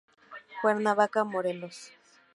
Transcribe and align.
Cuernavaca, 0.63 1.23
Morelos. 1.25 1.91